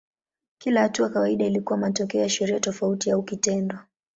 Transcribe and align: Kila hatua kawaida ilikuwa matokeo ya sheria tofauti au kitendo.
Kila 0.57 0.81
hatua 0.81 1.09
kawaida 1.09 1.45
ilikuwa 1.45 1.79
matokeo 1.79 2.21
ya 2.21 2.29
sheria 2.29 2.59
tofauti 2.59 3.11
au 3.11 3.23
kitendo. 3.23 3.79